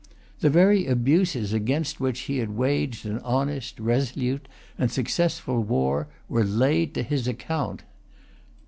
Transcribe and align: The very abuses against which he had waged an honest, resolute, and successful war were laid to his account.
The 0.39 0.49
very 0.49 0.87
abuses 0.87 1.53
against 1.53 1.99
which 1.99 2.21
he 2.21 2.39
had 2.39 2.57
waged 2.57 3.05
an 3.05 3.19
honest, 3.19 3.79
resolute, 3.79 4.47
and 4.75 4.89
successful 4.91 5.61
war 5.61 6.07
were 6.27 6.43
laid 6.43 6.95
to 6.95 7.03
his 7.03 7.27
account. 7.27 7.83